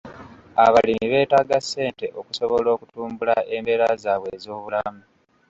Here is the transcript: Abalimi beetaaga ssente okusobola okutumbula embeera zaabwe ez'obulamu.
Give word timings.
Abalimi 0.65 1.05
beetaaga 1.11 1.57
ssente 1.63 2.05
okusobola 2.19 2.67
okutumbula 2.75 3.35
embeera 3.55 3.87
zaabwe 4.03 4.27
ez'obulamu. 4.37 5.01